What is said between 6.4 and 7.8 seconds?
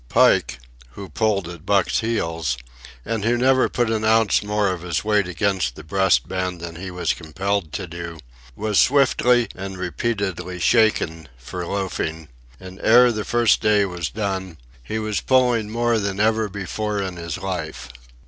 than he was compelled